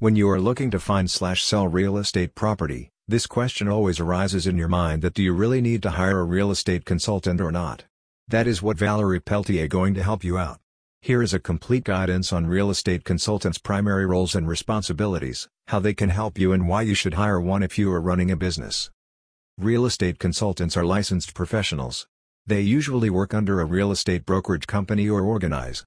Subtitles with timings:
[0.00, 4.44] When you are looking to find slash sell real estate property, this question always arises
[4.44, 7.52] in your mind that do you really need to hire a real estate consultant or
[7.52, 7.84] not?
[8.26, 10.58] That is what Valery Peltier going to help you out.
[11.00, 15.94] Here is a complete guidance on real estate consultants' primary roles and responsibilities, how they
[15.94, 18.90] can help you and why you should hire one if you are running a business.
[19.56, 22.08] Real estate consultants are licensed professionals.
[22.46, 25.82] They usually work under a real estate brokerage company or organize